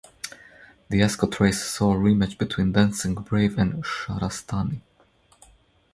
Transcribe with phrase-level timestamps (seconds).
[0.89, 4.81] The Ascot race saw a rematch between Dancing Brave and Shahrastani.